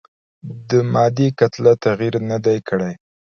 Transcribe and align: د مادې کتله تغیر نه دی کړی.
د 0.69 0.71
مادې 0.93 1.27
کتله 1.39 1.73
تغیر 1.83 2.13
نه 2.29 2.37
دی 2.45 2.57
کړی. 2.67 2.93